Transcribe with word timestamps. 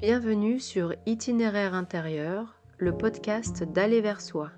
Bienvenue 0.00 0.60
sur 0.60 0.94
Itinéraire 1.04 1.74
intérieur, 1.74 2.58
le 2.78 2.96
podcast 2.96 3.64
d'aller 3.64 4.00
vers 4.00 4.22
soi. 4.22 4.50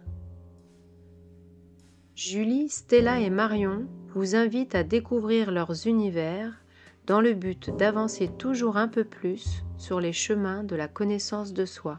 Julie, 2.15 2.69
Stella 2.69 3.19
et 3.19 3.29
Marion 3.29 3.89
vous 4.15 4.37
invitent 4.37 4.77
à 4.77 4.85
découvrir 4.85 5.51
leurs 5.51 5.89
univers 5.89 6.63
dans 7.09 7.21
le 7.21 7.35
but 7.35 7.77
d'avancer 7.77 8.29
toujours 8.39 8.77
un 8.77 8.87
peu 8.87 9.03
plus 9.03 9.65
sur 9.79 9.99
les 9.99 10.13
chemins 10.13 10.63
de 10.63 10.77
la 10.77 10.87
connaissance 10.87 11.53
de 11.53 11.65
soi. 11.65 11.99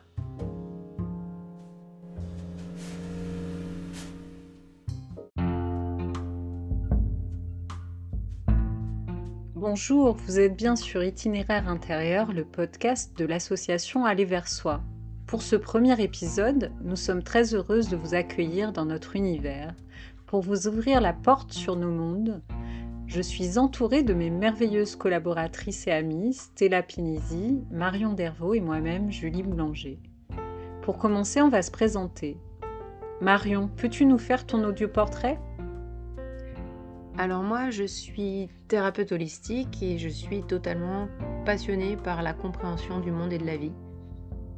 Bonjour, 9.65 10.17
vous 10.17 10.41
êtes 10.41 10.57
bien 10.57 10.75
sur 10.75 11.01
Itinéraire 11.01 11.69
intérieur, 11.69 12.33
le 12.33 12.43
podcast 12.43 13.17
de 13.17 13.23
l'association 13.23 14.03
Aller 14.03 14.25
vers 14.25 14.49
soi. 14.49 14.81
Pour 15.25 15.41
ce 15.41 15.55
premier 15.55 16.03
épisode, 16.03 16.73
nous 16.83 16.97
sommes 16.97 17.23
très 17.23 17.55
heureuses 17.55 17.87
de 17.87 17.95
vous 17.95 18.13
accueillir 18.13 18.73
dans 18.73 18.83
notre 18.83 19.15
univers 19.15 19.73
pour 20.25 20.41
vous 20.41 20.67
ouvrir 20.67 20.99
la 20.99 21.13
porte 21.13 21.53
sur 21.53 21.77
nos 21.77 21.91
mondes. 21.91 22.41
Je 23.07 23.21
suis 23.21 23.57
entourée 23.57 24.03
de 24.03 24.13
mes 24.13 24.29
merveilleuses 24.29 24.97
collaboratrices 24.97 25.87
et 25.87 25.93
amies, 25.93 26.33
Stella 26.33 26.83
Pinisi, 26.83 27.63
Marion 27.71 28.11
Dervaux 28.11 28.55
et 28.55 28.59
moi-même, 28.59 29.13
Julie 29.13 29.43
Boulanger. 29.43 29.97
Pour 30.81 30.97
commencer, 30.97 31.41
on 31.41 31.47
va 31.47 31.61
se 31.61 31.71
présenter. 31.71 32.35
Marion, 33.21 33.69
peux-tu 33.77 34.05
nous 34.05 34.17
faire 34.17 34.45
ton 34.45 34.61
audio 34.65 34.89
portrait 34.89 35.39
alors 37.17 37.43
moi, 37.43 37.69
je 37.69 37.83
suis 37.83 38.49
thérapeute 38.67 39.11
holistique 39.11 39.83
et 39.83 39.99
je 39.99 40.09
suis 40.09 40.41
totalement 40.41 41.07
passionnée 41.45 41.95
par 41.95 42.23
la 42.23 42.33
compréhension 42.33 42.99
du 42.99 43.11
monde 43.11 43.31
et 43.31 43.37
de 43.37 43.45
la 43.45 43.55
vie. 43.55 43.71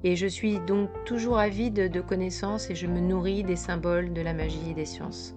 Et 0.06 0.16
je 0.16 0.28
suis 0.28 0.59
donc 0.62 0.89
toujours 1.06 1.38
avide 1.38 1.92
de 1.92 2.02
connaissances 2.02 2.70
et 2.70 2.75
je 2.75 2.88
me 2.88 3.02
nourris 3.02 3.44
des 3.44 3.58
symboles, 3.58 4.14
de 4.14 4.22
la 4.22 4.34
magie 4.34 4.70
et 4.72 4.73
des 4.73 4.86
sciences. 4.86 5.36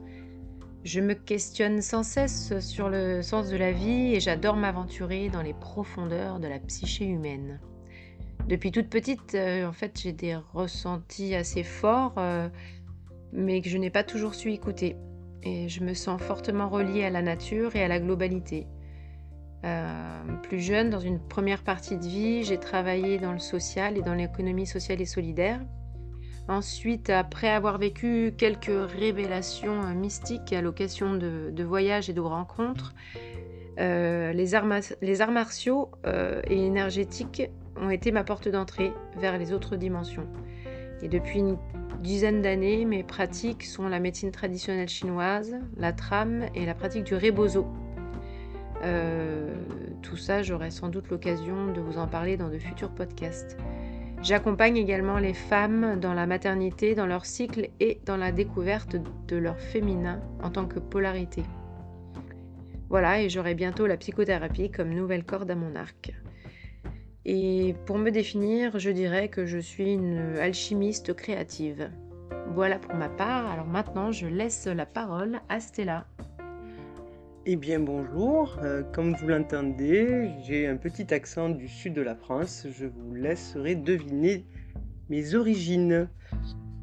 Je 0.85 1.01
me 1.01 1.15
questionne 1.15 1.83
sans 1.83 2.05
cesse 2.05 2.57
sur 2.61 2.89
le 2.89 3.21
sens 3.23 3.49
de 3.49 3.57
la 3.57 3.73
vie 3.73 4.15
et 4.15 4.21
j'adore 4.21 4.57
m'aventurer 4.57 5.29
dans 5.29 5.43
les 5.43 5.55
profondeurs 5.55 6.39
de 6.39 6.47
la 6.47 6.61
psyché 6.61 7.05
humaine. 7.05 7.59
Depuis 8.47 8.71
toute 8.71 8.89
petite, 8.89 9.35
euh, 9.35 9.67
en 9.67 9.73
fait, 9.73 9.99
j'ai 10.01 10.13
des 10.13 10.37
ressentis 10.55 11.35
assez 11.35 11.65
forts, 11.65 12.15
euh, 12.17 12.49
mais 13.33 13.61
que 13.61 13.69
je 13.69 13.77
n'ai 13.77 13.91
pas 13.91 14.05
toujours 14.05 14.35
su 14.35 14.53
écouter 14.53 14.97
et 15.43 15.69
je 15.69 15.83
me 15.83 15.95
sens 15.95 16.21
fortement 16.21 16.69
reliée 16.69 17.05
à 17.05 17.11
la 17.11 17.23
nature 17.23 17.77
et 17.77 17.83
à 17.83 17.89
la 17.89 18.01
globalité. 18.01 18.67
Euh, 19.65 20.21
plus 20.43 20.61
jeune, 20.61 20.91
dans 20.91 21.01
une 21.01 21.19
première 21.19 21.63
partie 21.63 21.97
de 21.97 22.05
vie, 22.05 22.45
j'ai 22.45 22.59
travaillé 22.59 23.19
dans 23.19 23.33
le 23.33 23.39
social 23.39 23.97
et 23.97 24.03
dans 24.03 24.15
l'économie 24.15 24.67
sociale 24.67 25.01
et 25.01 25.07
solidaire. 25.07 25.61
Ensuite, 26.49 27.11
après 27.11 27.49
avoir 27.49 27.79
vécu 27.79 28.33
quelques 28.37 28.91
révélations 28.99 29.83
euh, 29.83 29.95
mystiques 29.95 30.53
à 30.53 30.63
l'occasion 30.63 31.15
de, 31.17 31.63
voyages 31.63 32.09
et 32.09 32.13
de 32.13 32.21
rencontres, 32.21 32.95
euh, 33.81 34.33
les, 34.33 34.55
arts 34.55 35.33
martiaux 35.33 35.91
et 36.05 36.67
énergétiques 36.67 37.43
ont 37.77 37.91
été 37.91 38.11
ma 38.11 38.25
porte 38.25 38.49
d'entrée 38.49 38.93
vers 39.17 39.39
les 39.39 39.53
autres 39.53 39.77
dimensions. 39.77 40.27
Et 41.03 41.09
depuis 41.09 41.39
une 41.39 41.59
dizaine 42.01 42.43
d'années, 42.43 42.85
mes 42.85 43.03
pratiques 43.03 43.65
sont 43.65 43.89
la 43.89 44.01
médecine 44.01 44.31
traditionnelle 44.31 44.89
chinoise, 44.89 45.57
la 45.77 45.93
trame 45.93 46.47
et 46.55 46.67
la 46.67 46.75
pratique 46.75 47.05
du 47.05 47.15
rebozo. 47.15 47.67
Euh, 48.85 49.55
tout 50.03 50.17
ça, 50.17 50.43
j'aurai 50.43 50.71
sans 50.71 50.89
doute 50.89 51.09
l'occasion 51.09 51.73
de 51.73 51.81
vous 51.81 51.99
en 51.99 52.07
parler 52.07 52.37
dans 52.37 52.49
de 52.49 52.59
futurs 52.59 52.91
podcasts. 52.91 53.57
J'accompagne 54.23 54.77
également 54.77 55.19
les 55.19 55.35
femmes 55.35 55.99
dans 56.01 56.13
la 56.13 56.27
maternité, 56.27 56.95
dans 56.95 57.07
leur 57.07 57.25
cycle 57.25 57.71
et 57.79 58.01
dans 58.05 58.17
la 58.17 58.33
découverte 58.33 58.97
de 59.29 59.37
leur 59.37 59.61
féminin 59.61 60.21
en 60.43 60.51
tant 60.51 60.67
que 60.67 60.81
polarité. 60.81 61.43
Voilà, 62.89 63.23
et 63.23 63.29
j'aurai 63.29 63.55
bientôt 63.55 63.87
la 63.87 63.97
psychothérapie 63.97 64.71
comme 64.71 64.95
nouvelle 64.95 65.25
corde 65.25 65.51
à 65.51 65.55
mon 65.55 65.77
arc. 65.77 66.13
Et 67.31 67.75
pour 67.85 67.99
me 67.99 68.11
définir, 68.11 68.79
je 68.79 68.89
dirais 68.89 69.29
que 69.29 69.45
je 69.45 69.59
suis 69.59 69.93
une 69.93 70.39
alchimiste 70.39 71.13
créative. 71.13 71.91
Voilà 72.55 72.79
pour 72.79 72.95
ma 72.95 73.11
part, 73.11 73.51
alors 73.51 73.67
maintenant 73.67 74.13
je 74.13 74.27
laisse 74.27 74.67
la 74.67 74.87
parole 74.87 75.39
à 75.51 75.61
Stella. 75.61 76.07
Eh 77.45 77.57
bien 77.57 77.81
bonjour, 77.81 78.57
euh, 78.63 78.83
comme 78.95 79.15
vous 79.15 79.29
l'entendez, 79.29 80.31
j'ai 80.43 80.67
un 80.67 80.79
petit 80.79 81.13
accent 81.13 81.51
du 81.51 81.69
sud 81.69 81.93
de 81.93 82.01
la 82.01 82.15
France, 82.15 82.67
je 82.71 82.87
vous 82.87 83.15
laisserai 83.15 83.75
deviner 83.75 84.47
mes 85.11 85.35
origines. 85.35 86.09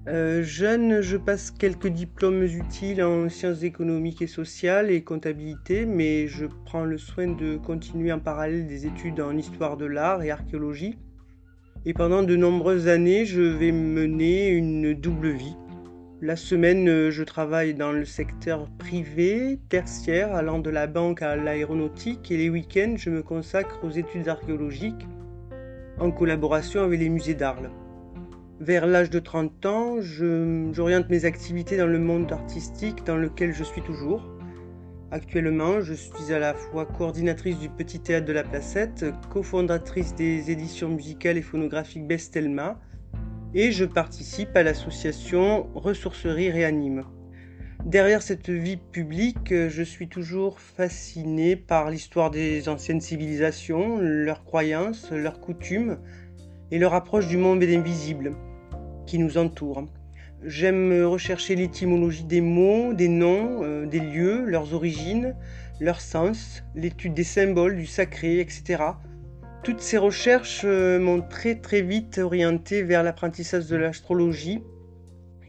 Euh, 0.08 0.44
jeune, 0.44 1.02
je 1.02 1.18
passe 1.18 1.50
quelques 1.50 1.88
diplômes 1.88 2.44
utiles 2.44 3.04
en 3.04 3.28
sciences 3.28 3.64
économiques 3.64 4.22
et 4.22 4.28
sociales 4.28 4.92
et 4.92 5.04
comptabilité, 5.04 5.88
mais 5.88 6.28
je 6.28 6.46
prends 6.66 6.86
le 6.86 7.00
soin 7.00 7.28
de 7.28 7.58
continuer 7.58 8.12
en 8.12 8.20
parallèle 8.20 8.68
des 8.68 8.86
études 8.86 9.20
en 9.20 9.36
histoire 9.36 9.78
de 9.78 9.86
l'art 9.86 10.22
et 10.22 10.30
archéologie. 10.30 11.00
Et 11.86 11.94
pendant 11.94 12.22
de 12.22 12.36
nombreuses 12.36 12.88
années, 12.88 13.26
je 13.26 13.42
vais 13.42 13.72
mener 13.72 14.50
une 14.50 14.94
double 14.94 15.30
vie. 15.30 15.56
La 16.22 16.36
semaine, 16.36 17.10
je 17.10 17.24
travaille 17.24 17.74
dans 17.74 17.92
le 17.92 18.06
secteur 18.06 18.70
privé, 18.78 19.60
tertiaire, 19.70 20.36
allant 20.36 20.60
de 20.60 20.70
la 20.70 20.86
banque 20.86 21.24
à 21.24 21.36
l'aéronautique, 21.36 22.32
et 22.32 22.38
les 22.38 22.50
week-ends, 22.50 22.94
je 22.96 23.10
me 23.10 23.24
consacre 23.24 23.84
aux 23.84 23.92
études 23.92 24.28
archéologiques 24.28 25.08
en 26.00 26.12
collaboration 26.12 26.84
avec 26.84 27.00
les 27.00 27.10
musées 27.10 27.36
d'Arles. 27.36 27.72
Vers 28.62 28.88
l'âge 28.88 29.10
de 29.10 29.20
30 29.20 29.66
ans, 29.66 29.98
j'oriente 30.00 31.10
mes 31.10 31.26
activités 31.26 31.76
dans 31.76 31.88
le 31.88 32.00
monde 32.00 32.32
artistique 32.32 33.06
dans 33.06 33.18
lequel 33.18 33.54
je 33.54 33.66
suis 33.66 33.82
toujours. 33.82 34.26
Actuellement, 35.12 35.82
je 35.82 35.94
suis 35.94 36.32
à 36.32 36.40
la 36.40 36.54
fois 36.54 36.86
coordinatrice 36.86 37.60
du 37.60 37.68
Petit 37.68 38.00
Théâtre 38.00 38.26
de 38.26 38.32
la 38.32 38.44
Placette, 38.44 39.06
cofondatrice 39.30 40.16
des 40.16 40.52
éditions 40.52 40.88
musicales 40.88 41.36
et 41.36 41.42
phonographiques 41.42 42.08
Bestelma, 42.08 42.80
et 43.54 43.74
je 43.74 43.84
participe 43.84 44.56
à 44.56 44.64
l'association 44.64 45.68
Ressourcerie 45.76 46.50
Réanime. 46.50 47.04
Derrière 47.84 48.22
cette 48.22 48.50
vie 48.50 48.78
publique, 48.78 49.54
je 49.54 49.84
suis 49.84 50.08
toujours 50.08 50.62
fasciné 50.62 51.58
par 51.58 51.90
l'histoire 51.90 52.32
des 52.32 52.70
anciennes 52.70 53.02
civilisations, 53.02 54.00
leurs 54.00 54.46
croyances, 54.46 55.12
leurs 55.12 55.42
coutumes, 55.42 55.98
et 56.72 56.80
leur 56.80 56.94
approche 56.94 57.28
du 57.28 57.38
monde 57.38 57.62
invisible 57.62 58.34
qui 59.06 59.18
nous 59.18 59.38
entoure. 59.38 59.86
J'aime 60.44 61.04
rechercher 61.04 61.56
l'étymologie 61.56 62.24
des 62.24 62.42
mots, 62.42 62.94
des 62.94 63.08
noms, 63.08 63.64
euh, 63.64 63.86
des 63.86 64.00
lieux, 64.00 64.46
leurs 64.46 64.74
origines, 64.74 65.36
leur 65.80 66.02
sens, 66.02 66.64
l'étude 66.76 67.14
des 67.14 67.24
symboles, 67.24 67.76
du 67.76 67.86
sacré, 67.86 68.40
etc. 68.40 68.84
Toutes 69.64 69.82
ces 69.82 69.98
recherches 69.98 70.62
euh, 70.64 71.00
m'ont 71.00 71.22
très 71.22 71.56
très 71.56 71.82
vite 71.82 72.20
orienté 72.20 72.84
vers 72.84 73.02
l'apprentissage 73.02 73.68
de 73.68 73.76
l'astrologie 73.76 74.62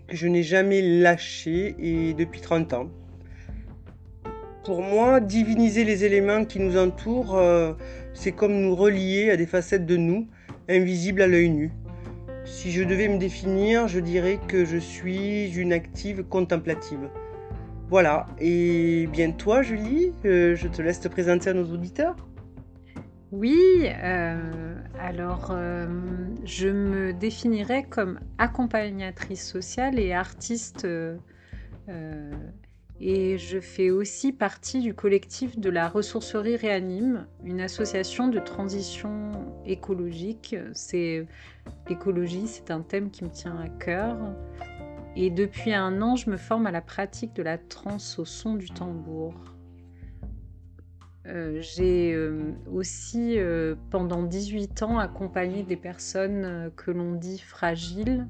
que 0.09 0.17
je 0.17 0.27
n'ai 0.27 0.43
jamais 0.43 0.81
lâché 0.81 1.75
et 1.79 2.15
depuis 2.15 2.41
30 2.41 2.73
ans. 2.73 2.91
Pour 4.65 4.83
moi, 4.83 5.21
diviniser 5.21 5.85
les 5.85 6.05
éléments 6.05 6.45
qui 6.45 6.59
nous 6.59 6.77
entourent, 6.77 7.37
euh, 7.37 7.75
c'est 8.15 8.33
comme 8.33 8.55
nous 8.61 8.75
relier 8.75 9.31
à 9.31 9.37
des 9.37 9.47
facettes 9.47 9.87
de 9.87 9.97
nous 9.97 10.27
invisible 10.69 11.23
à 11.23 11.27
l'œil 11.27 11.51
nu. 11.51 11.71
Si 12.47 12.71
je 12.71 12.85
devais 12.85 13.09
me 13.09 13.19
définir, 13.19 13.89
je 13.89 13.99
dirais 13.99 14.39
que 14.47 14.65
je 14.65 14.77
suis 14.77 15.51
une 15.57 15.73
active 15.73 16.23
contemplative. 16.23 17.11
Voilà, 17.89 18.27
et 18.39 19.09
bien 19.09 19.33
toi 19.33 19.63
Julie, 19.63 20.13
euh, 20.25 20.55
je 20.55 20.69
te 20.69 20.81
laisse 20.81 21.01
te 21.01 21.09
présenter 21.09 21.51
à 21.51 21.55
nos 21.55 21.73
auditeurs. 21.73 22.15
Oui, 23.33 23.59
euh, 23.85 24.77
alors 25.01 25.49
euh, 25.51 25.87
je 26.45 26.69
me 26.69 27.13
définirais 27.13 27.83
comme 27.83 28.21
accompagnatrice 28.39 29.45
sociale 29.45 29.99
et 29.99 30.13
artiste 30.13 30.87
et 33.01 33.37
je 33.37 33.61
fais 33.61 33.91
aussi 33.91 34.33
partie 34.33 34.81
du 34.81 34.95
collectif 34.95 35.59
de 35.59 35.69
la 35.69 35.89
ressourcerie 35.89 36.57
Réanime, 36.57 37.27
une 37.45 37.61
association 37.61 38.29
de 38.29 38.39
transition 38.39 39.33
écologique. 39.67 40.57
C'est 40.73 41.27
l'écologie, 41.89 42.47
c'est 42.47 42.71
un 42.71 42.81
thème 42.81 43.11
qui 43.11 43.25
me 43.25 43.31
tient 43.31 43.59
à 43.59 43.69
cœur. 43.69 44.17
Et 45.15 45.31
depuis 45.31 45.75
un 45.75 46.01
an, 46.01 46.17
je 46.17 46.31
me 46.31 46.37
forme 46.37 46.67
à 46.67 46.71
la 46.71 46.81
pratique 46.81 47.35
de 47.35 47.43
la 47.43 47.59
transe 47.59 48.19
au 48.19 48.25
son 48.25 48.55
du 48.55 48.71
tambour. 48.71 49.35
Euh, 51.27 51.59
j'ai 51.61 52.15
euh, 52.15 52.53
aussi 52.73 53.39
euh, 53.39 53.75
pendant 53.91 54.23
18 54.23 54.83
ans 54.85 54.99
accompagné 54.99 55.65
des 55.65 55.77
personnes 55.77 56.71
que 56.77 56.91
l'on 56.91 57.13
dit 57.13 57.39
fragiles, 57.39 58.27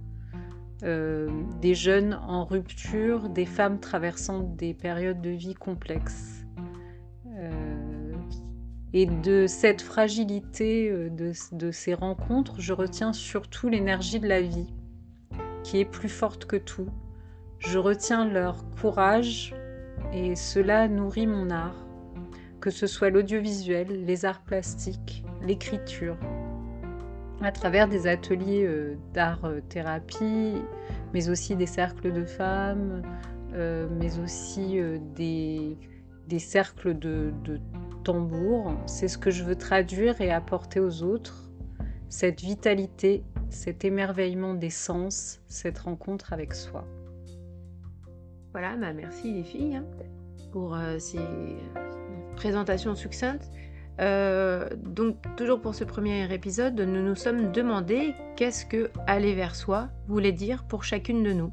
euh, 0.83 1.29
des 1.63 1.75
jeunes 1.75 2.21
en 2.27 2.45
rupture, 2.45 3.31
des 3.31 3.47
femmes 3.47 3.81
traversant 3.81 4.41
des 4.41 4.75
périodes 4.75 5.23
de 5.23 5.31
vie 5.31 5.55
complexes. 5.55 6.45
Euh, 7.39 8.13
Et 8.93 9.07
de 9.07 9.47
cette 9.47 9.83
fragilité 9.83 10.91
euh, 10.91 11.11
de, 11.11 11.71
ces 11.71 11.95
rencontres, 11.95 12.61
je 12.61 12.73
retiens 12.73 13.13
surtout 13.13 13.69
l'énergie 13.69 14.21
de 14.21 14.29
la 14.29 14.43
vie, 14.43 14.73
qui 15.65 15.81
est 15.81 15.91
plus 15.91 16.09
forte 16.09 16.45
que 16.45 16.57
tout. 16.57 16.89
Je 17.59 17.79
retiens 17.79 18.29
leur 18.29 18.69
courage 18.81 19.55
et 20.13 20.37
cela 20.37 20.89
nourrit 20.89 21.27
mon 21.27 21.51
art, 21.51 21.87
que 22.61 22.71
ce 22.71 22.87
soit 22.87 23.11
l'audiovisuel, 23.11 24.05
les 24.05 24.25
arts 24.27 24.43
plastiques, 24.43 25.25
l'écriture, 25.43 26.17
à 27.43 27.53
travers 27.53 27.89
des 27.89 28.07
ateliers 28.07 28.65
euh, 28.65 28.97
d'art-thérapie, 29.13 30.55
mais 31.13 31.29
aussi 31.29 31.57
des 31.57 31.67
cercles 31.67 32.13
de 32.13 32.25
femmes, 32.25 33.03
euh, 33.55 33.89
mais 33.99 34.19
aussi 34.19 34.81
des, 35.15 35.77
cercles 36.39 36.99
de, 36.99 37.33
de 37.45 37.61
tambour. 38.05 38.75
C'est 38.87 39.09
ce 39.09 39.19
que 39.19 39.31
je 39.31 39.45
veux 39.45 39.57
traduire 39.57 40.21
et 40.21 40.31
apporter 40.31 40.81
aux 40.81 41.03
autres, 41.03 41.51
cette 42.09 42.41
vitalité, 42.41 43.25
cet 43.51 43.85
émerveillement 43.85 44.55
des 44.55 44.71
sens, 44.71 45.41
cette 45.47 45.79
rencontre 45.79 46.33
avec 46.33 46.55
soi. 46.55 46.85
Voilà, 48.53 48.77
bah 48.77 48.93
merci 48.95 49.33
les 49.35 49.45
filles 49.45 49.77
hein, 49.77 49.85
pour 50.51 50.75
euh, 50.75 50.99
ces 50.99 51.19
présentations 52.37 52.95
succinctes. 52.95 53.51
Euh, 54.01 54.69
donc 54.77 55.17
toujours 55.37 55.61
pour 55.61 55.75
ce 55.75 55.85
premier 55.85 56.33
épisode, 56.33 56.79
nous 56.79 57.03
nous 57.03 57.15
sommes 57.15 57.51
demandé 57.53 58.15
qu'est-ce 58.37 58.67
que 58.67 58.91
aller 59.07 59.35
vers 59.35 59.55
soi 59.55 59.89
voulait 60.07 60.33
dire 60.33 60.65
pour 60.65 60.85
chacune 60.85 61.23
de 61.23 61.33
nous. 61.33 61.53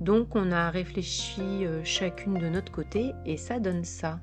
Donc 0.00 0.34
on 0.36 0.50
a 0.50 0.70
réfléchi 0.70 1.40
euh, 1.64 1.82
chacune 1.84 2.34
de 2.34 2.48
notre 2.48 2.72
côté 2.72 3.12
et 3.24 3.36
ça 3.36 3.58
donne 3.58 3.84
ça. 3.84 4.20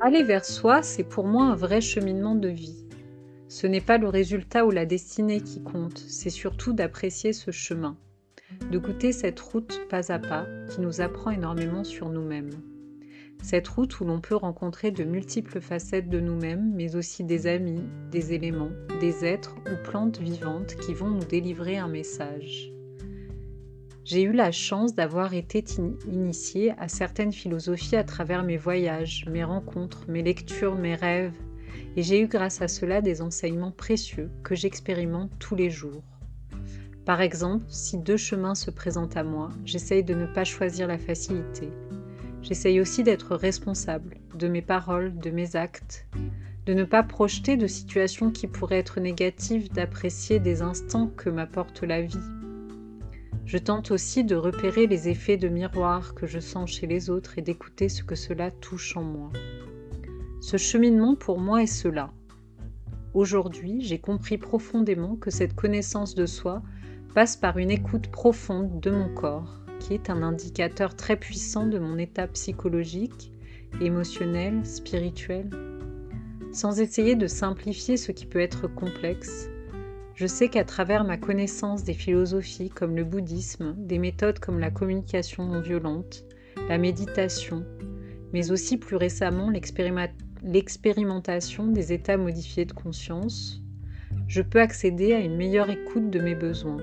Aller 0.00 0.22
vers 0.22 0.44
soi, 0.44 0.82
c'est 0.82 1.04
pour 1.04 1.26
moi 1.26 1.44
un 1.44 1.54
vrai 1.54 1.80
cheminement 1.80 2.34
de 2.34 2.48
vie. 2.48 2.86
Ce 3.48 3.66
n'est 3.66 3.80
pas 3.80 3.98
le 3.98 4.08
résultat 4.08 4.66
ou 4.66 4.70
la 4.70 4.86
destinée 4.86 5.40
qui 5.40 5.62
compte, 5.62 5.98
c'est 5.98 6.30
surtout 6.30 6.72
d'apprécier 6.72 7.32
ce 7.32 7.50
chemin 7.50 7.96
de 8.70 8.78
goûter 8.78 9.12
cette 9.12 9.40
route 9.40 9.80
pas 9.88 10.12
à 10.12 10.18
pas 10.18 10.46
qui 10.70 10.80
nous 10.80 11.00
apprend 11.00 11.30
énormément 11.30 11.84
sur 11.84 12.08
nous-mêmes. 12.08 12.50
Cette 13.42 13.68
route 13.68 14.00
où 14.00 14.04
l'on 14.04 14.20
peut 14.20 14.34
rencontrer 14.34 14.90
de 14.90 15.04
multiples 15.04 15.60
facettes 15.60 16.08
de 16.08 16.20
nous-mêmes, 16.20 16.72
mais 16.74 16.96
aussi 16.96 17.22
des 17.22 17.46
amis, 17.46 17.82
des 18.10 18.32
éléments, 18.32 18.70
des 19.00 19.24
êtres 19.24 19.56
ou 19.66 19.84
plantes 19.84 20.18
vivantes 20.18 20.74
qui 20.76 20.94
vont 20.94 21.10
nous 21.10 21.24
délivrer 21.24 21.76
un 21.76 21.88
message. 21.88 22.75
J'ai 24.06 24.22
eu 24.22 24.30
la 24.30 24.52
chance 24.52 24.94
d'avoir 24.94 25.34
été 25.34 25.64
initiée 26.06 26.72
à 26.78 26.86
certaines 26.86 27.32
philosophies 27.32 27.96
à 27.96 28.04
travers 28.04 28.44
mes 28.44 28.56
voyages, 28.56 29.26
mes 29.28 29.42
rencontres, 29.42 30.04
mes 30.06 30.22
lectures, 30.22 30.76
mes 30.76 30.94
rêves, 30.94 31.34
et 31.96 32.04
j'ai 32.04 32.20
eu 32.20 32.28
grâce 32.28 32.62
à 32.62 32.68
cela 32.68 33.00
des 33.00 33.20
enseignements 33.20 33.72
précieux 33.72 34.30
que 34.44 34.54
j'expérimente 34.54 35.32
tous 35.40 35.56
les 35.56 35.70
jours. 35.70 36.04
Par 37.04 37.20
exemple, 37.20 37.64
si 37.66 37.98
deux 37.98 38.16
chemins 38.16 38.54
se 38.54 38.70
présentent 38.70 39.16
à 39.16 39.24
moi, 39.24 39.48
j'essaye 39.64 40.04
de 40.04 40.14
ne 40.14 40.26
pas 40.26 40.44
choisir 40.44 40.86
la 40.86 40.98
facilité. 40.98 41.68
J'essaye 42.42 42.80
aussi 42.80 43.02
d'être 43.02 43.34
responsable 43.34 44.18
de 44.36 44.46
mes 44.46 44.62
paroles, 44.62 45.18
de 45.18 45.30
mes 45.30 45.56
actes, 45.56 46.06
de 46.64 46.74
ne 46.74 46.84
pas 46.84 47.02
projeter 47.02 47.56
de 47.56 47.66
situations 47.66 48.30
qui 48.30 48.46
pourraient 48.46 48.78
être 48.78 49.00
négatives, 49.00 49.72
d'apprécier 49.72 50.38
des 50.38 50.62
instants 50.62 51.08
que 51.08 51.28
m'apporte 51.28 51.82
la 51.82 52.02
vie. 52.02 52.35
Je 53.46 53.58
tente 53.58 53.92
aussi 53.92 54.24
de 54.24 54.34
repérer 54.34 54.88
les 54.88 55.08
effets 55.08 55.36
de 55.36 55.46
miroir 55.46 56.16
que 56.16 56.26
je 56.26 56.40
sens 56.40 56.68
chez 56.68 56.88
les 56.88 57.10
autres 57.10 57.38
et 57.38 57.42
d'écouter 57.42 57.88
ce 57.88 58.02
que 58.02 58.16
cela 58.16 58.50
touche 58.50 58.96
en 58.96 59.04
moi. 59.04 59.30
Ce 60.40 60.56
cheminement 60.56 61.14
pour 61.14 61.38
moi 61.38 61.62
est 61.62 61.66
cela. 61.66 62.12
Aujourd'hui, 63.14 63.82
j'ai 63.82 64.00
compris 64.00 64.36
profondément 64.36 65.14
que 65.14 65.30
cette 65.30 65.54
connaissance 65.54 66.16
de 66.16 66.26
soi 66.26 66.60
passe 67.14 67.36
par 67.36 67.56
une 67.58 67.70
écoute 67.70 68.08
profonde 68.08 68.80
de 68.80 68.90
mon 68.90 69.14
corps, 69.14 69.60
qui 69.78 69.94
est 69.94 70.10
un 70.10 70.24
indicateur 70.24 70.96
très 70.96 71.16
puissant 71.16 71.68
de 71.68 71.78
mon 71.78 71.98
état 71.98 72.26
psychologique, 72.26 73.30
émotionnel, 73.80 74.66
spirituel. 74.66 75.48
Sans 76.52 76.80
essayer 76.80 77.14
de 77.14 77.28
simplifier 77.28 77.96
ce 77.96 78.10
qui 78.10 78.26
peut 78.26 78.40
être 78.40 78.66
complexe, 78.66 79.48
je 80.16 80.26
sais 80.26 80.48
qu'à 80.48 80.64
travers 80.64 81.04
ma 81.04 81.16
connaissance 81.16 81.84
des 81.84 81.94
philosophies 81.94 82.70
comme 82.70 82.96
le 82.96 83.04
bouddhisme, 83.04 83.76
des 83.78 83.98
méthodes 83.98 84.40
comme 84.40 84.58
la 84.58 84.72
communication 84.72 85.46
non 85.46 85.60
violente, 85.60 86.24
la 86.68 86.78
méditation, 86.78 87.64
mais 88.32 88.50
aussi 88.50 88.76
plus 88.78 88.96
récemment 88.96 89.50
l'expérimentation 90.42 91.68
des 91.68 91.92
états 91.92 92.16
modifiés 92.16 92.64
de 92.64 92.72
conscience, 92.72 93.62
je 94.26 94.42
peux 94.42 94.60
accéder 94.60 95.12
à 95.12 95.20
une 95.20 95.36
meilleure 95.36 95.70
écoute 95.70 96.10
de 96.10 96.18
mes 96.18 96.34
besoins 96.34 96.82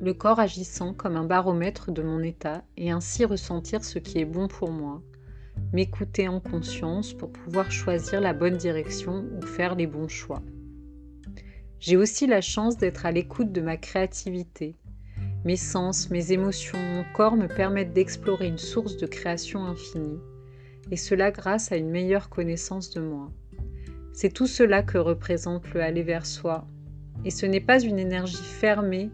le 0.00 0.14
corps 0.14 0.40
agissant 0.40 0.94
comme 0.94 1.16
un 1.16 1.24
baromètre 1.24 1.92
de 1.92 2.02
mon 2.02 2.22
état 2.22 2.64
et 2.78 2.90
ainsi 2.90 3.24
ressentir 3.26 3.84
ce 3.84 3.98
qui 3.98 4.18
est 4.18 4.24
bon 4.24 4.48
pour 4.48 4.70
moi, 4.70 5.02
m'écouter 5.74 6.26
en 6.26 6.40
conscience 6.40 7.12
pour 7.12 7.30
pouvoir 7.30 7.70
choisir 7.70 8.20
la 8.20 8.32
bonne 8.32 8.56
direction 8.56 9.26
ou 9.36 9.42
faire 9.42 9.74
les 9.74 9.86
bons 9.86 10.08
choix. 10.08 10.42
J'ai 11.80 11.96
aussi 11.96 12.26
la 12.26 12.40
chance 12.40 12.76
d'être 12.76 13.06
à 13.06 13.10
l'écoute 13.10 13.52
de 13.52 13.60
ma 13.60 13.76
créativité. 13.76 14.76
Mes 15.44 15.56
sens, 15.56 16.10
mes 16.10 16.32
émotions, 16.32 16.78
mon 16.78 17.04
corps 17.14 17.36
me 17.36 17.48
permettent 17.48 17.94
d'explorer 17.94 18.46
une 18.46 18.58
source 18.58 18.96
de 18.98 19.06
création 19.06 19.64
infinie, 19.64 20.20
et 20.90 20.96
cela 20.96 21.30
grâce 21.30 21.72
à 21.72 21.76
une 21.76 21.90
meilleure 21.90 22.28
connaissance 22.28 22.90
de 22.90 23.00
moi. 23.00 23.30
C'est 24.12 24.32
tout 24.32 24.46
cela 24.46 24.82
que 24.82 24.98
représente 24.98 25.72
le 25.72 25.80
aller 25.80 26.02
vers 26.02 26.26
soi, 26.26 26.66
et 27.24 27.30
ce 27.30 27.46
n'est 27.46 27.60
pas 27.60 27.80
une 27.80 27.98
énergie 27.98 28.36
fermée 28.36 29.10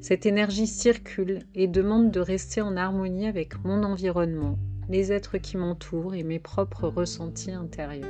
cette 0.00 0.24
énergie 0.24 0.68
circule 0.68 1.40
et 1.56 1.66
demande 1.66 2.12
de 2.12 2.20
rester 2.20 2.60
en 2.60 2.76
harmonie 2.76 3.26
avec 3.26 3.64
mon 3.64 3.82
environnement, 3.82 4.56
les 4.88 5.10
êtres 5.10 5.38
qui 5.38 5.56
m'entourent 5.56 6.14
et 6.14 6.22
mes 6.22 6.38
propres 6.38 6.86
ressentis 6.86 7.50
intérieurs. 7.50 8.06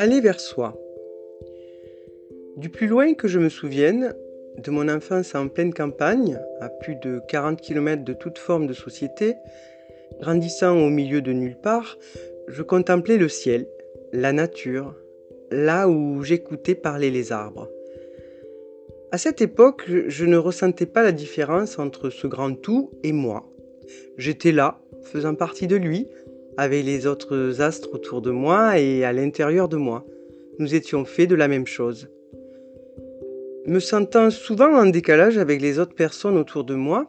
Aller 0.00 0.22
vers 0.22 0.40
soi. 0.40 0.80
Du 2.56 2.70
plus 2.70 2.86
loin 2.86 3.12
que 3.12 3.28
je 3.28 3.38
me 3.38 3.50
souvienne, 3.50 4.14
de 4.56 4.70
mon 4.70 4.88
enfance 4.88 5.34
en 5.34 5.48
pleine 5.48 5.74
campagne, 5.74 6.40
à 6.62 6.70
plus 6.70 6.96
de 6.96 7.20
40 7.28 7.60
km 7.60 8.02
de 8.02 8.14
toute 8.14 8.38
forme 8.38 8.66
de 8.66 8.72
société, 8.72 9.34
grandissant 10.18 10.74
au 10.74 10.88
milieu 10.88 11.20
de 11.20 11.34
nulle 11.34 11.58
part, 11.62 11.98
je 12.48 12.62
contemplais 12.62 13.18
le 13.18 13.28
ciel, 13.28 13.66
la 14.14 14.32
nature, 14.32 14.96
là 15.50 15.86
où 15.86 16.22
j'écoutais 16.22 16.74
parler 16.74 17.10
les 17.10 17.30
arbres. 17.30 17.68
À 19.12 19.18
cette 19.18 19.42
époque, 19.42 19.84
je 19.86 20.24
ne 20.24 20.38
ressentais 20.38 20.86
pas 20.86 21.02
la 21.02 21.12
différence 21.12 21.78
entre 21.78 22.08
ce 22.08 22.26
grand 22.26 22.54
tout 22.54 22.90
et 23.02 23.12
moi. 23.12 23.52
J'étais 24.16 24.52
là, 24.52 24.80
faisant 25.02 25.34
partie 25.34 25.66
de 25.66 25.76
lui, 25.76 26.08
avec 26.56 26.84
les 26.84 27.06
autres 27.06 27.60
astres 27.60 27.88
autour 27.92 28.22
de 28.22 28.30
moi 28.30 28.78
et 28.78 29.04
à 29.04 29.12
l'intérieur 29.12 29.68
de 29.68 29.76
moi. 29.76 30.04
Nous 30.58 30.74
étions 30.74 31.04
faits 31.04 31.28
de 31.28 31.34
la 31.34 31.48
même 31.48 31.66
chose. 31.66 32.08
Me 33.66 33.78
sentant 33.78 34.30
souvent 34.30 34.74
en 34.74 34.86
décalage 34.86 35.38
avec 35.38 35.60
les 35.60 35.78
autres 35.78 35.94
personnes 35.94 36.36
autour 36.36 36.64
de 36.64 36.74
moi, 36.74 37.06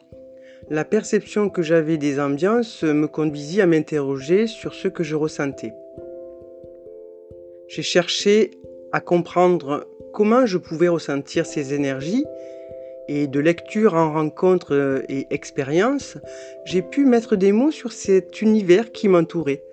la 0.69 0.86
perception 0.86 1.50
que 1.50 1.62
j'avais 1.62 1.98
des 1.98 2.19
ambiances 2.19 2.83
me 2.83 3.07
conduisit 3.07 3.62
à 3.62 3.67
m'interroger 3.67 4.48
sur 4.48 4.74
ce 4.74 4.88
que 4.88 5.03
je 5.03 5.15
ressentais. 5.15 5.74
J'ai 7.67 7.81
cherché 7.81 8.51
à 8.91 9.01
comprendre 9.01 9.88
comment 10.13 10.45
je 10.45 10.57
pouvais 10.57 10.88
ressentir 10.88 11.45
ces 11.45 11.74
énergies 11.74 12.25
et 13.13 13.27
de 13.27 13.41
lecture 13.41 13.95
en 13.95 14.13
rencontre 14.13 15.03
et 15.09 15.27
expérience, 15.31 16.17
j'ai 16.63 16.81
pu 16.81 17.03
mettre 17.03 17.35
des 17.35 17.51
mots 17.51 17.71
sur 17.71 17.91
cet 17.91 18.41
univers 18.41 18.93
qui 18.93 19.09
m'entourait. 19.09 19.63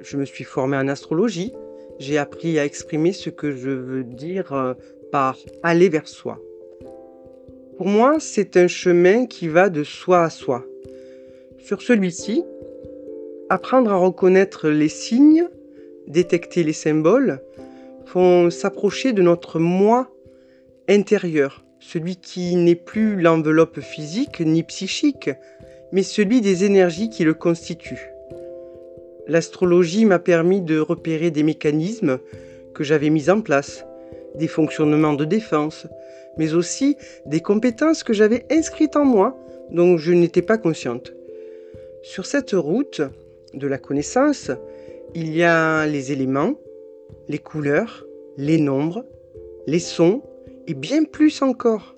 Je 0.00 0.16
me 0.16 0.24
suis 0.24 0.44
formé 0.44 0.76
en 0.76 0.86
astrologie, 0.86 1.52
j'ai 1.98 2.18
appris 2.18 2.60
à 2.60 2.64
exprimer 2.64 3.12
ce 3.12 3.30
que 3.30 3.50
je 3.50 3.70
veux 3.70 4.04
dire 4.04 4.52
euh, 4.52 4.74
par 5.10 5.36
aller 5.64 5.88
vers 5.88 6.06
soi. 6.06 6.38
Pour 7.78 7.88
moi, 7.88 8.18
c'est 8.20 8.56
un 8.56 8.68
chemin 8.68 9.26
qui 9.26 9.48
va 9.48 9.68
de 9.68 9.82
soi 9.82 10.22
à 10.22 10.30
soi. 10.30 10.64
Sur 11.58 11.82
celui-ci, 11.82 12.44
apprendre 13.48 13.90
à 13.90 13.96
reconnaître 13.96 14.68
les 14.68 14.88
signes, 14.88 15.48
détecter 16.06 16.62
les 16.62 16.72
symboles, 16.72 17.40
font 18.04 18.50
s'approcher 18.50 19.12
de 19.12 19.22
notre 19.22 19.58
moi 19.58 20.12
intérieur, 20.88 21.65
celui 21.86 22.16
qui 22.16 22.56
n'est 22.56 22.74
plus 22.74 23.20
l'enveloppe 23.20 23.80
physique 23.80 24.40
ni 24.40 24.64
psychique, 24.64 25.30
mais 25.92 26.02
celui 26.02 26.40
des 26.40 26.64
énergies 26.64 27.10
qui 27.10 27.22
le 27.22 27.32
constituent. 27.32 28.10
L'astrologie 29.28 30.04
m'a 30.04 30.18
permis 30.18 30.60
de 30.60 30.80
repérer 30.80 31.30
des 31.30 31.44
mécanismes 31.44 32.18
que 32.74 32.82
j'avais 32.82 33.10
mis 33.10 33.30
en 33.30 33.40
place, 33.40 33.84
des 34.34 34.48
fonctionnements 34.48 35.12
de 35.12 35.24
défense, 35.24 35.86
mais 36.36 36.54
aussi 36.54 36.96
des 37.24 37.40
compétences 37.40 38.02
que 38.02 38.12
j'avais 38.12 38.44
inscrites 38.50 38.96
en 38.96 39.04
moi 39.04 39.38
dont 39.70 39.96
je 39.96 40.12
n'étais 40.12 40.42
pas 40.42 40.58
consciente. 40.58 41.12
Sur 42.02 42.26
cette 42.26 42.52
route 42.52 43.00
de 43.54 43.66
la 43.68 43.78
connaissance, 43.78 44.50
il 45.14 45.34
y 45.34 45.44
a 45.44 45.86
les 45.86 46.10
éléments, 46.10 46.54
les 47.28 47.38
couleurs, 47.38 48.04
les 48.36 48.58
nombres, 48.58 49.04
les 49.68 49.78
sons 49.78 50.22
et 50.66 50.74
bien 50.74 51.04
plus 51.04 51.42
encore. 51.42 51.96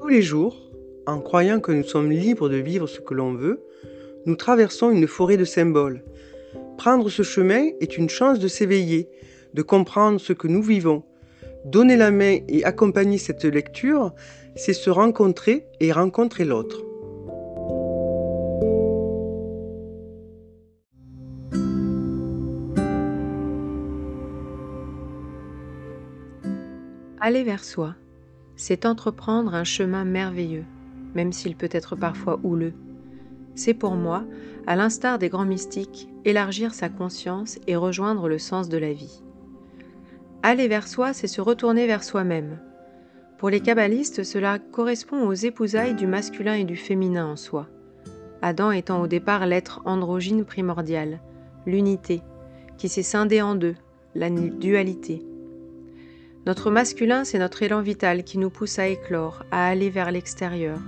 Tous 0.00 0.08
les 0.08 0.22
jours, 0.22 0.70
en 1.06 1.20
croyant 1.20 1.60
que 1.60 1.72
nous 1.72 1.84
sommes 1.84 2.10
libres 2.10 2.48
de 2.48 2.56
vivre 2.56 2.86
ce 2.86 3.00
que 3.00 3.14
l'on 3.14 3.34
veut, 3.34 3.62
nous 4.26 4.36
traversons 4.36 4.90
une 4.90 5.06
forêt 5.06 5.36
de 5.36 5.44
symboles. 5.44 6.02
Prendre 6.78 7.08
ce 7.10 7.22
chemin 7.22 7.68
est 7.80 7.96
une 7.96 8.08
chance 8.08 8.38
de 8.38 8.48
s'éveiller, 8.48 9.08
de 9.52 9.62
comprendre 9.62 10.20
ce 10.20 10.32
que 10.32 10.48
nous 10.48 10.62
vivons. 10.62 11.04
Donner 11.64 11.96
la 11.96 12.10
main 12.10 12.38
et 12.48 12.64
accompagner 12.64 13.18
cette 13.18 13.44
lecture, 13.44 14.12
c'est 14.56 14.72
se 14.72 14.90
rencontrer 14.90 15.66
et 15.80 15.92
rencontrer 15.92 16.44
l'autre. 16.44 16.84
Aller 27.26 27.42
vers 27.42 27.64
soi, 27.64 27.94
c'est 28.54 28.84
entreprendre 28.84 29.54
un 29.54 29.64
chemin 29.64 30.04
merveilleux, 30.04 30.66
même 31.14 31.32
s'il 31.32 31.56
peut 31.56 31.70
être 31.72 31.96
parfois 31.96 32.38
houleux. 32.42 32.74
C'est 33.54 33.72
pour 33.72 33.94
moi, 33.94 34.24
à 34.66 34.76
l'instar 34.76 35.18
des 35.18 35.30
grands 35.30 35.46
mystiques, 35.46 36.10
élargir 36.26 36.74
sa 36.74 36.90
conscience 36.90 37.58
et 37.66 37.76
rejoindre 37.76 38.28
le 38.28 38.38
sens 38.38 38.68
de 38.68 38.76
la 38.76 38.92
vie. 38.92 39.22
Aller 40.42 40.68
vers 40.68 40.86
soi, 40.86 41.14
c'est 41.14 41.26
se 41.26 41.40
retourner 41.40 41.86
vers 41.86 42.04
soi-même. 42.04 42.58
Pour 43.38 43.48
les 43.48 43.60
kabbalistes, 43.60 44.22
cela 44.22 44.58
correspond 44.58 45.26
aux 45.26 45.32
épousailles 45.32 45.94
du 45.94 46.06
masculin 46.06 46.56
et 46.56 46.64
du 46.64 46.76
féminin 46.76 47.24
en 47.24 47.36
soi. 47.36 47.68
Adam 48.42 48.70
étant 48.70 49.00
au 49.00 49.06
départ 49.06 49.46
l'être 49.46 49.80
androgyne 49.86 50.44
primordial, 50.44 51.20
l'unité, 51.64 52.20
qui 52.76 52.90
s'est 52.90 53.02
scindé 53.02 53.40
en 53.40 53.54
deux, 53.54 53.76
la 54.14 54.28
dualité. 54.28 55.24
Notre 56.46 56.70
masculin, 56.70 57.24
c'est 57.24 57.38
notre 57.38 57.62
élan 57.62 57.80
vital 57.80 58.22
qui 58.22 58.36
nous 58.36 58.50
pousse 58.50 58.78
à 58.78 58.88
éclore, 58.88 59.44
à 59.50 59.66
aller 59.66 59.88
vers 59.88 60.10
l'extérieur, 60.10 60.78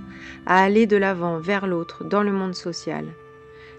à 0.44 0.62
aller 0.62 0.86
de 0.86 0.98
l'avant, 0.98 1.38
vers 1.38 1.66
l'autre, 1.66 2.04
dans 2.04 2.22
le 2.22 2.32
monde 2.32 2.54
social. 2.54 3.06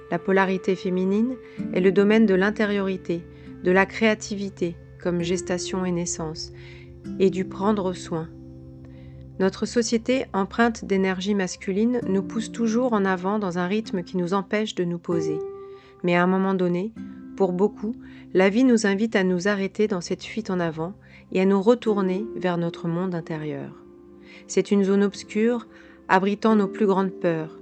La 0.10 0.18
polarité 0.18 0.76
féminine 0.76 1.36
est 1.74 1.82
le 1.82 1.92
domaine 1.92 2.26
de 2.26 2.34
l'intériorité, 2.34 3.24
de 3.64 3.72
la 3.72 3.86
créativité, 3.86 4.76
comme 5.00 5.22
gestation 5.22 5.86
et 5.86 5.92
naissance, 5.92 6.52
et 7.20 7.30
du 7.30 7.46
prendre 7.46 7.94
soin. 7.94 8.28
Notre 9.40 9.68
société, 9.68 10.26
empreinte 10.34 10.84
d'énergie 10.84 11.36
masculine, 11.36 12.02
nous 12.08 12.24
pousse 12.24 12.52
toujours 12.52 12.94
en 12.94 13.06
avant 13.06 13.38
dans 13.38 13.60
un 13.60 13.68
rythme 13.68 14.02
qui 14.02 14.18
nous 14.18 14.34
empêche 14.34 14.74
de 14.74 14.84
nous 14.84 14.98
poser. 14.98 15.38
Mais 16.04 16.16
à 16.16 16.24
un 16.24 16.28
moment 16.28 16.56
donné, 16.56 16.92
pour 17.36 17.54
beaucoup, 17.54 17.96
la 18.34 18.50
vie 18.50 18.64
nous 18.64 18.88
invite 18.88 19.16
à 19.16 19.24
nous 19.24 19.48
arrêter 19.48 19.88
dans 19.88 20.02
cette 20.02 20.24
fuite 20.24 20.50
en 20.50 20.60
avant 20.60 20.96
et 21.32 21.42
à 21.42 21.46
nous 21.46 21.62
retourner 21.62 22.26
vers 22.36 22.58
notre 22.58 22.88
monde 22.88 23.16
intérieur. 23.16 23.72
C'est 24.48 24.72
une 24.72 24.84
zone 24.84 25.04
obscure, 25.04 25.68
abritant 26.08 26.56
nos 26.56 26.68
plus 26.68 26.86
grandes 26.86 27.12
peurs. 27.12 27.60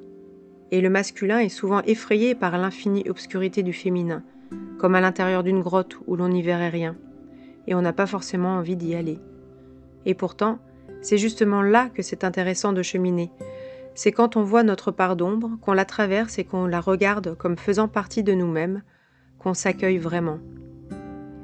Et 0.72 0.82
le 0.82 0.90
masculin 0.90 1.40
est 1.40 1.50
souvent 1.50 1.82
effrayé 1.84 2.36
par 2.36 2.58
l'infinie 2.58 3.10
obscurité 3.10 3.64
du 3.64 3.74
féminin, 3.74 4.24
comme 4.78 4.96
à 4.96 5.02
l'intérieur 5.02 5.44
d'une 5.44 5.62
grotte 5.62 5.98
où 6.08 6.16
l'on 6.16 6.30
n'y 6.30 6.42
verrait 6.42 6.70
rien, 6.70 6.96
et 7.68 7.76
on 7.76 7.82
n'a 7.82 7.94
pas 7.94 8.08
forcément 8.08 8.56
envie 8.56 8.76
d'y 8.76 8.96
aller. 8.96 9.20
Et 10.06 10.14
pourtant, 10.14 10.60
c'est 11.02 11.18
justement 11.18 11.62
là 11.62 11.90
que 11.90 12.02
c'est 12.02 12.24
intéressant 12.24 12.74
de 12.74 12.82
cheminer. 12.82 13.32
C'est 13.96 14.12
quand 14.12 14.36
on 14.36 14.44
voit 14.44 14.64
notre 14.64 14.92
part 14.92 15.16
d'ombre, 15.16 15.52
qu'on 15.62 15.74
la 15.74 15.86
traverse 15.86 16.38
et 16.38 16.44
qu'on 16.44 16.66
la 16.66 16.82
regarde 16.82 17.36
comme 17.36 17.58
faisant 17.58 17.88
partie 17.88 18.24
de 18.24 18.34
nous-mêmes, 18.34 18.84
qu'on 19.40 19.54
s'accueille 19.54 19.98
vraiment. 19.98 20.40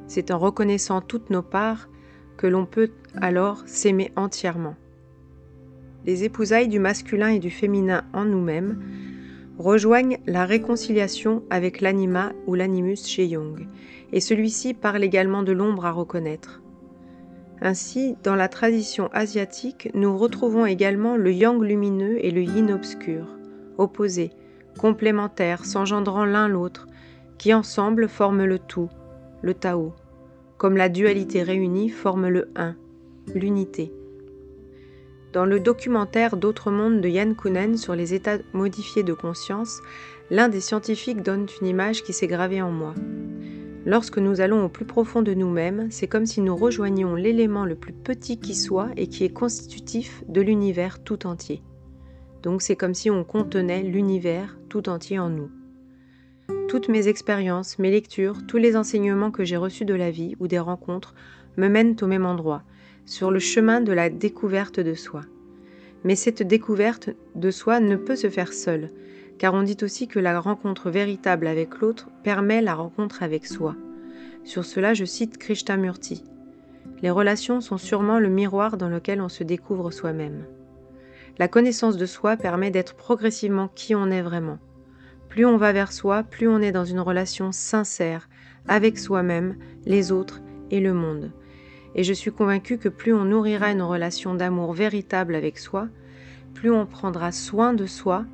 C'est 0.07 0.31
en 0.31 0.39
reconnaissant 0.39 0.99
toutes 1.01 1.29
nos 1.29 1.43
parts 1.43 1.87
que 2.41 2.48
l'on 2.48 2.65
peut 2.65 2.89
alors 3.21 3.62
s'aimer 3.67 4.12
entièrement. 4.15 4.75
Les 6.07 6.24
épousailles 6.24 6.69
du 6.69 6.79
masculin 6.79 7.27
et 7.27 7.38
du 7.38 7.51
féminin 7.51 8.03
en 8.13 8.25
nous-mêmes 8.25 8.81
rejoignent 9.60 10.17
la 10.25 10.45
réconciliation 10.45 11.43
avec 11.51 11.81
l'anima 11.81 12.31
ou 12.48 12.55
l'animus 12.55 13.05
chez 13.05 13.29
Jung, 13.29 13.67
et 14.12 14.19
celui-ci 14.19 14.74
parle 14.74 15.03
également 15.03 15.43
de 15.43 15.51
l'ombre 15.51 15.86
à 15.86 15.91
reconnaître. 15.91 16.63
Ainsi, 17.62 18.15
dans 18.24 18.36
la 18.36 18.48
tradition 18.48 19.10
asiatique, 19.13 19.91
nous 19.93 20.17
retrouvons 20.17 20.65
également 20.65 21.17
le 21.17 21.31
yang 21.31 21.62
lumineux 21.62 22.25
et 22.25 22.31
le 22.31 22.41
yin 22.41 22.71
obscur, 22.71 23.38
opposés, 23.77 24.31
complémentaires, 24.79 25.63
s'engendrant 25.63 26.25
l'un 26.25 26.48
l'autre, 26.48 26.88
qui 27.38 27.53
ensemble 27.53 28.10
forment 28.10 28.45
le 28.45 28.57
tout, 28.57 28.89
le 29.43 29.53
Tao 29.53 29.93
comme 30.62 30.77
la 30.77 30.89
dualité 30.89 31.41
réunie 31.41 31.89
forme 31.89 32.27
le 32.27 32.50
un, 32.56 32.75
l'unité. 33.34 33.91
Dans 35.34 35.44
le 35.44 35.60
documentaire 35.60 36.38
D'autres 36.38 36.70
mondes 36.70 37.01
de 37.01 37.10
Yann 37.10 37.36
Kounen 37.36 37.77
sur 37.77 37.96
les 37.96 38.13
états 38.13 38.38
modifiés 38.53 39.01
de 39.01 39.13
conscience, 39.13 39.82
l'un 40.30 40.50
des 40.50 40.62
scientifiques 40.62 41.24
donne 41.24 41.48
une 41.60 41.65
image 41.65 42.03
qui 42.03 42.13
s'est 42.13 42.27
gravée 42.27 42.62
en 42.62 42.70
moi. 42.70 42.94
Lorsque 43.88 44.20
nous 44.20 44.39
allons 44.39 44.63
au 44.63 44.70
plus 44.70 44.86
profond 44.86 45.24
de 45.24 45.34
nous-mêmes, 45.34 45.88
c'est 45.89 46.06
comme 46.06 46.27
si 46.27 46.41
nous 46.41 46.56
rejoignions 46.56 47.15
l'élément 47.15 47.65
le 47.65 47.74
plus 47.74 47.94
petit 47.94 48.38
qui 48.39 48.53
soit 48.53 48.89
et 48.98 49.08
qui 49.08 49.24
est 49.24 49.34
constitutif 49.34 50.24
de 50.27 50.41
l'univers 50.41 51.03
tout 51.03 51.25
entier. 51.25 51.63
Donc 52.44 52.62
c'est 52.62 52.75
comme 52.75 52.94
si 52.94 53.10
on 53.10 53.24
contenait 53.24 53.82
l'univers 53.82 54.60
tout 54.70 54.89
entier 54.89 55.18
en 55.18 55.32
nous. 55.32 55.50
Toutes 56.67 56.89
mes 56.89 57.08
expériences, 57.08 57.79
mes 57.79 57.91
lectures, 57.91 58.46
tous 58.48 58.58
les 58.58 58.75
enseignements 58.75 59.31
que 59.31 59.43
j'ai 59.43 59.58
reçus 59.58 59.86
de 59.86 59.93
la 59.93 60.10
vie 60.10 60.36
ou 60.39 60.48
des 60.48 60.60
rencontres 60.60 61.13
me 61.58 61.67
mènent 61.67 61.98
au 62.01 62.08
même 62.08 62.25
endroit, 62.25 62.63
sur 63.05 63.29
le 63.29 63.39
chemin 63.39 63.81
de 63.81 63.91
la 63.91 64.10
découverte 64.10 64.79
de 64.79 64.93
soi. 64.93 65.22
Mais 66.03 66.15
cette 66.15 66.43
découverte 66.43 67.10
de 67.36 67.51
soi 67.51 67.79
ne 67.79 67.96
peut 67.96 68.15
se 68.15 68.29
faire 68.29 68.53
seule, 68.53 68.89
car 69.38 69.53
on 69.53 69.63
dit 69.63 69.77
aussi 69.81 70.08
que 70.08 70.20
la 70.20 70.39
rencontre 70.39 70.89
véritable 70.89 71.48
avec 71.48 71.79
l'autre 71.79 72.10
permet 72.24 72.62
la 72.62 72.75
rencontre 72.75 73.24
avec 73.24 73.46
soi. 73.46 73.75
Sur 74.43 74.65
cela, 74.65 74.93
je 74.93 75.05
cite 75.05 75.38
Krishnamurti. 75.38 76.24
Les 77.01 77.10
relations 77.10 77.62
sont 77.62 77.77
sûrement 77.77 78.20
le 78.20 78.29
miroir 78.29 78.77
dans 78.77 78.89
lequel 78.89 79.22
on 79.22 79.29
se 79.29 79.43
découvre 79.43 79.91
soi-même. 79.91 80.46
La 81.38 81.48
connaissance 81.48 81.98
de 81.98 82.05
soi 82.05 82.38
permet 82.38 82.72
d'être 82.72 82.96
progressivement 82.96 83.70
qui 83.74 83.96
on 83.96 84.12
est 84.12 84.22
vraiment. 84.22 84.60
Plus 85.31 85.45
on 85.45 85.55
va 85.55 85.71
vers 85.71 85.93
soi, 85.93 86.23
plus 86.23 86.50
on 86.50 86.59
est 86.59 86.73
dans 86.73 86.83
une 86.83 87.00
relation 87.00 87.53
sincère 87.53 88.27
avec 88.67 89.00
soi-même, 89.00 89.55
les 89.85 90.11
autres 90.11 90.41
et 90.71 90.81
le 90.81 90.93
monde. 90.93 91.31
Et 91.95 92.03
je 92.03 92.11
suis 92.11 92.33
convaincue 92.33 92.77
que 92.77 92.89
plus 92.89 93.13
on 93.13 93.23
nourrira 93.23 93.71
une 93.71 93.81
relation 93.81 94.35
d'amour 94.35 94.73
véritable 94.73 95.33
avec 95.35 95.57
soi, 95.57 95.88
plus 96.53 96.69
on 96.69 96.85
prendra 96.85 97.31
soin 97.31 97.73
de 97.73 97.85
soi, 97.85 98.25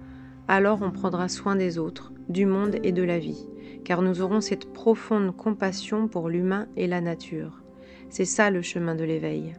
alors 0.48 0.82
on 0.82 0.90
prendra 0.90 1.30
soin 1.30 1.56
des 1.56 1.78
autres, 1.78 2.12
du 2.30 2.48
monde 2.48 2.78
et 2.82 2.92
de 2.92 3.04
la 3.04 3.20
vie, 3.20 3.48
car 3.86 4.02
nous 4.02 4.24
aurons 4.24 4.42
cette 4.42 4.74
profonde 4.74 5.38
compassion 5.38 6.08
pour 6.08 6.30
l'humain 6.30 6.66
et 6.78 6.88
la 6.88 7.00
nature. 7.00 7.62
C'est 8.10 8.26
ça 8.26 8.50
le 8.50 8.64
chemin 8.64 8.96
de 8.96 9.04
l'éveil. 9.04 9.54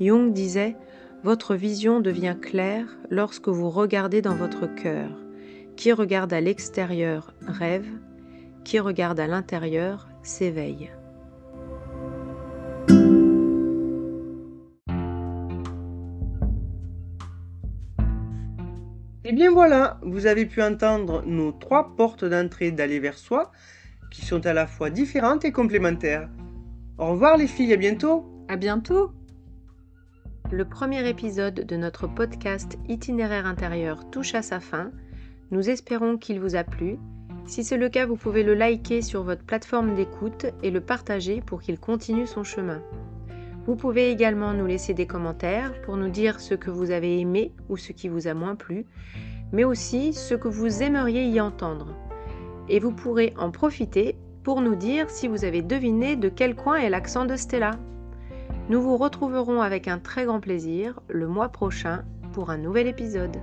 Jung 0.00 0.32
disait 0.32 0.76
Votre 1.24 1.56
vision 1.56 1.98
devient 1.98 2.36
claire 2.40 2.86
lorsque 3.10 3.48
vous 3.48 3.70
regardez 3.70 4.22
dans 4.22 4.36
votre 4.36 4.72
cœur. 4.72 5.10
Qui 5.80 5.92
regarde 5.92 6.30
à 6.34 6.42
l'extérieur 6.42 7.32
rêve, 7.46 7.88
qui 8.64 8.78
regarde 8.78 9.18
à 9.18 9.26
l'intérieur 9.26 10.10
s'éveille. 10.22 10.90
Et 19.24 19.30
eh 19.30 19.32
bien 19.32 19.50
voilà, 19.50 19.98
vous 20.02 20.26
avez 20.26 20.44
pu 20.44 20.62
entendre 20.62 21.22
nos 21.24 21.50
trois 21.50 21.96
portes 21.96 22.26
d'entrée 22.26 22.72
d'aller 22.72 23.00
vers 23.00 23.16
soi, 23.16 23.50
qui 24.10 24.26
sont 24.26 24.44
à 24.44 24.52
la 24.52 24.66
fois 24.66 24.90
différentes 24.90 25.46
et 25.46 25.52
complémentaires. 25.52 26.28
Au 26.98 27.12
revoir 27.12 27.38
les 27.38 27.46
filles, 27.46 27.72
à 27.72 27.78
bientôt. 27.78 28.26
À 28.48 28.56
bientôt. 28.56 29.12
Le 30.52 30.66
premier 30.66 31.08
épisode 31.08 31.54
de 31.54 31.76
notre 31.76 32.06
podcast 32.06 32.76
Itinéraire 32.86 33.46
intérieur 33.46 34.10
touche 34.10 34.34
à 34.34 34.42
sa 34.42 34.60
fin. 34.60 34.92
Nous 35.50 35.68
espérons 35.68 36.16
qu'il 36.16 36.38
vous 36.38 36.54
a 36.54 36.62
plu. 36.62 36.96
Si 37.46 37.64
c'est 37.64 37.76
le 37.76 37.88
cas, 37.88 38.06
vous 38.06 38.14
pouvez 38.14 38.44
le 38.44 38.54
liker 38.54 39.02
sur 39.02 39.24
votre 39.24 39.42
plateforme 39.42 39.96
d'écoute 39.96 40.46
et 40.62 40.70
le 40.70 40.80
partager 40.80 41.40
pour 41.40 41.60
qu'il 41.60 41.80
continue 41.80 42.28
son 42.28 42.44
chemin. 42.44 42.80
Vous 43.66 43.74
pouvez 43.74 44.10
également 44.10 44.54
nous 44.54 44.66
laisser 44.66 44.94
des 44.94 45.06
commentaires 45.06 45.72
pour 45.82 45.96
nous 45.96 46.08
dire 46.08 46.38
ce 46.38 46.54
que 46.54 46.70
vous 46.70 46.92
avez 46.92 47.18
aimé 47.18 47.52
ou 47.68 47.76
ce 47.76 47.90
qui 47.90 48.08
vous 48.08 48.28
a 48.28 48.34
moins 48.34 48.54
plu, 48.54 48.86
mais 49.52 49.64
aussi 49.64 50.12
ce 50.12 50.34
que 50.34 50.48
vous 50.48 50.82
aimeriez 50.82 51.24
y 51.24 51.40
entendre. 51.40 51.96
Et 52.68 52.78
vous 52.78 52.92
pourrez 52.92 53.34
en 53.36 53.50
profiter 53.50 54.16
pour 54.44 54.60
nous 54.60 54.76
dire 54.76 55.10
si 55.10 55.26
vous 55.26 55.44
avez 55.44 55.62
deviné 55.62 56.14
de 56.14 56.28
quel 56.28 56.54
coin 56.54 56.76
est 56.76 56.90
l'accent 56.90 57.24
de 57.26 57.34
Stella. 57.34 57.72
Nous 58.68 58.80
vous 58.80 58.96
retrouverons 58.96 59.60
avec 59.60 59.88
un 59.88 59.98
très 59.98 60.26
grand 60.26 60.38
plaisir 60.38 61.00
le 61.08 61.26
mois 61.26 61.48
prochain 61.48 62.04
pour 62.32 62.50
un 62.50 62.58
nouvel 62.58 62.86
épisode. 62.86 63.36